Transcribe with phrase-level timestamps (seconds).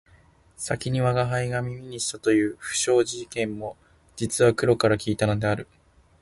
[0.57, 3.77] 先に吾輩が耳にしたという不徳事件も
[4.15, 5.67] 実は黒から聞いたのである